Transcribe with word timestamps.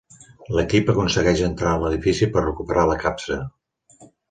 L'equip 0.59 0.89
aconsegueix 0.93 1.43
entrar 1.49 1.75
a 1.75 1.83
l'edifici 1.85 2.29
per 2.33 2.45
recuperar 2.47 2.89
la 2.95 2.99
capsa. 3.07 3.41